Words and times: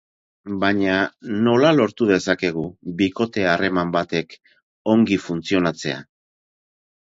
Baina 0.61 0.95
nola 1.47 1.73
lortu 1.75 2.07
dezakegu 2.13 2.65
bikote-harreman 3.03 3.95
batek 3.99 4.37
ongi 4.99 5.23
funtzionatzea? 5.31 6.05